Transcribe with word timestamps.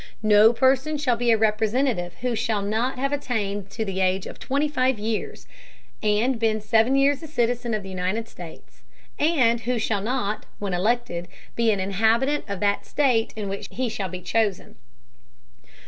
No 0.23 0.51
Person 0.51 0.97
shall 0.97 1.15
be 1.15 1.29
a 1.29 1.37
Representative 1.37 2.15
who 2.21 2.35
shall 2.35 2.63
not 2.63 2.97
have 2.97 3.13
attained 3.13 3.69
to 3.69 3.85
the 3.85 3.99
Age 3.99 4.25
of 4.25 4.39
twenty 4.39 4.67
five 4.67 4.97
Years, 4.97 5.45
and 6.01 6.39
been 6.39 6.59
seven 6.59 6.95
Years 6.95 7.21
a 7.21 7.27
Citizen 7.27 7.75
of 7.75 7.83
the 7.83 7.89
United 7.89 8.27
States, 8.27 8.81
and 9.19 9.59
who 9.59 9.77
shall 9.77 10.01
not, 10.01 10.47
when 10.57 10.73
elected, 10.73 11.27
be 11.55 11.69
an 11.71 11.79
Inhabitant 11.79 12.45
of 12.47 12.59
that 12.61 12.83
State 12.87 13.31
in 13.35 13.47
which 13.47 13.67
he 13.69 13.89
shall 13.89 14.09
be 14.09 14.21
chosen. 14.21 14.75